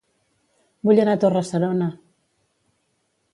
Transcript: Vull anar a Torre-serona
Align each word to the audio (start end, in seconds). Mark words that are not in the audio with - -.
Vull 0.89 1.01
anar 1.03 1.13
a 1.17 1.19
Torre-serona 1.25 1.91